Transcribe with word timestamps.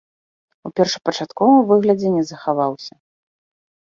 У 0.69 0.69
першапачатковым 0.77 1.61
выглядзе 1.71 2.09
не 2.15 2.23
захаваўся. 2.31 2.93